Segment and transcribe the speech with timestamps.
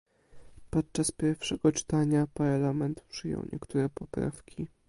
[0.69, 4.67] Podczas pierwszego czytania Parlament przyjął niektóre poprawki